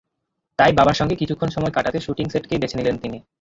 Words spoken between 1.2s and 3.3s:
কিছুক্ষণ সময় কাটাতে শুটিং সেটকেই বেছে নিলেন তিনি।